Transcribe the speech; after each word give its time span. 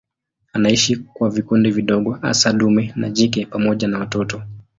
Anaishi 0.53 0.95
kwa 0.95 1.29
vikundi 1.29 1.71
vidogo 1.71 2.11
hasa 2.11 2.53
dume 2.53 2.93
na 2.95 3.09
jike 3.09 3.45
pamoja 3.45 3.87
na 3.87 3.99
watoto. 3.99 4.43